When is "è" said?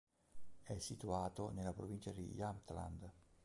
0.63-0.79